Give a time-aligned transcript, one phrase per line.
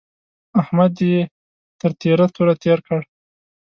[0.61, 1.17] احمد يې
[1.79, 3.01] تر تېره توره تېر کړ.